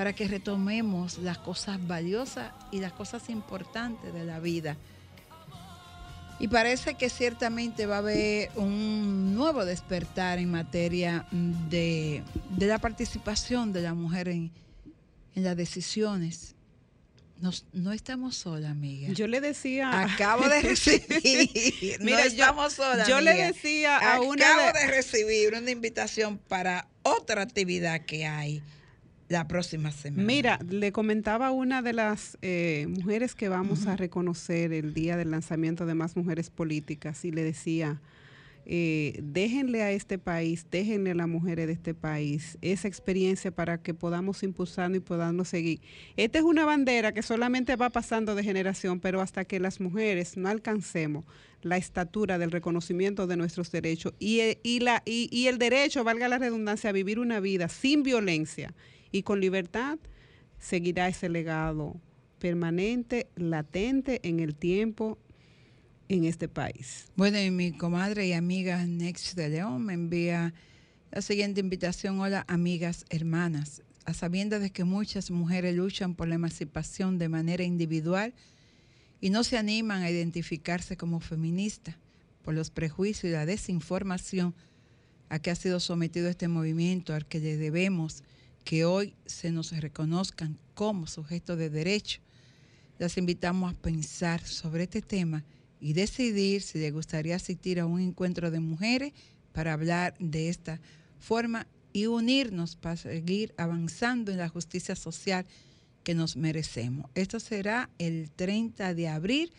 [0.00, 4.78] para que retomemos las cosas valiosas y las cosas importantes de la vida.
[6.38, 12.78] Y parece que ciertamente va a haber un nuevo despertar en materia de, de la
[12.78, 14.50] participación de la mujer en,
[15.34, 16.54] en las decisiones.
[17.38, 19.12] Nos- no estamos solas, amiga.
[19.12, 20.00] Yo le decía.
[20.00, 21.98] Acabo de recibir.
[22.00, 24.86] no Mira, yo- estamos solas, yo le decía a Acabo una de...
[24.86, 28.62] recibir una invitación para otra actividad que hay
[29.30, 30.24] la próxima semana.
[30.24, 35.30] Mira, le comentaba una de las eh, mujeres que vamos a reconocer el día del
[35.30, 38.02] lanzamiento de Más Mujeres Políticas y le decía,
[38.66, 43.80] eh, déjenle a este país, déjenle a las mujeres de este país esa experiencia para
[43.80, 45.80] que podamos impulsarnos y podamos seguir.
[46.16, 50.36] Esta es una bandera que solamente va pasando de generación, pero hasta que las mujeres
[50.36, 51.24] no alcancemos
[51.62, 56.02] la estatura del reconocimiento de nuestros derechos y, eh, y, la, y, y el derecho,
[56.02, 58.74] valga la redundancia, a vivir una vida sin violencia
[59.12, 59.98] y con libertad,
[60.58, 62.00] seguirá ese legado
[62.38, 65.18] permanente, latente en el tiempo
[66.08, 67.06] en este país.
[67.16, 70.52] Bueno, y mi comadre y amiga Nex de León me envía
[71.12, 72.18] la siguiente invitación.
[72.20, 73.82] Hola, amigas, hermanas.
[74.04, 78.34] A sabiendas de que muchas mujeres luchan por la emancipación de manera individual
[79.20, 81.96] y no se animan a identificarse como feministas
[82.42, 84.54] por los prejuicios y la desinformación
[85.28, 88.24] a que ha sido sometido este movimiento, al que le debemos
[88.70, 92.20] que hoy se nos reconozcan como sujetos de derecho.
[93.00, 95.44] Las invitamos a pensar sobre este tema
[95.80, 99.12] y decidir si les gustaría asistir a un encuentro de mujeres
[99.52, 100.80] para hablar de esta
[101.18, 105.46] forma y unirnos para seguir avanzando en la justicia social
[106.04, 107.10] que nos merecemos.
[107.16, 109.52] Esto será el 30 de abril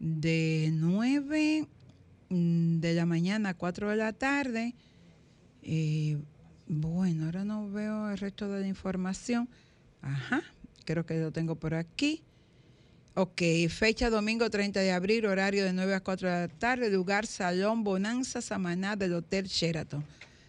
[0.00, 1.68] de 9
[2.30, 4.74] mm, de la mañana a 4 de la tarde.
[5.62, 6.16] Eh,
[6.68, 9.48] bueno, ahora no veo el resto de la información.
[10.02, 10.42] Ajá,
[10.84, 12.22] creo que lo tengo por aquí.
[13.14, 17.26] Ok, fecha domingo 30 de abril, horario de 9 a 4 de la tarde, lugar
[17.26, 20.04] Salón Bonanza Samaná del Hotel Sheraton.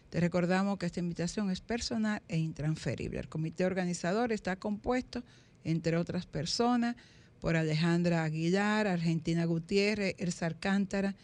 [0.09, 3.19] Te recordamos que esta invitación es personal e intransferible.
[3.19, 5.23] El comité organizador está compuesto,
[5.63, 6.95] entre otras personas,
[7.39, 11.15] por Alejandra Aguilar, Argentina Gutiérrez, Elsa Alcántara,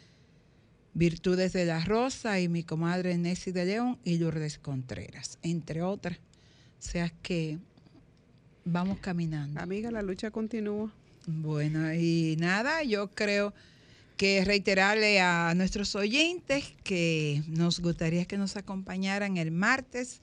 [0.95, 6.17] Virtudes de la Rosa y mi comadre Nessie de León y Lourdes Contreras, entre otras.
[6.17, 7.59] O sea que
[8.63, 9.59] vamos caminando.
[9.59, 10.89] Amiga, la lucha continúa.
[11.27, 13.53] Bueno, y nada, yo creo
[14.15, 20.21] que reiterarle a nuestros oyentes que nos gustaría que nos acompañaran el martes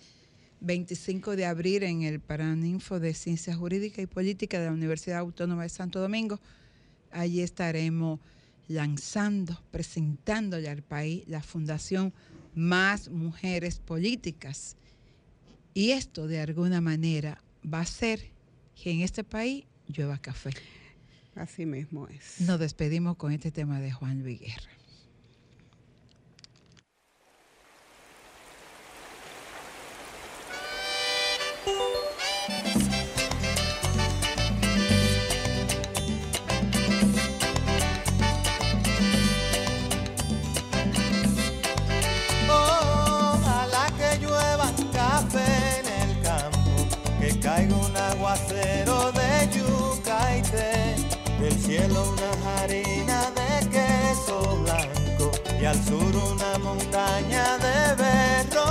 [0.61, 5.65] 25 de abril en el Paraninfo de Ciencias Jurídicas y Políticas de la Universidad Autónoma
[5.65, 6.41] de Santo Domingo.
[7.11, 8.21] Allí estaremos
[8.69, 12.13] lanzando, presentándole al país la Fundación
[12.55, 14.77] Más Mujeres Políticas.
[15.75, 18.31] Y esto de alguna manera va a hacer
[18.75, 20.51] que en este país llueva café.
[21.35, 22.41] Así mismo es.
[22.43, 24.71] Nos despedimos con este tema de Juan Luis Guerra.
[55.73, 58.62] Al sur una montaña de berro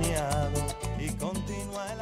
[0.00, 0.31] Yeah.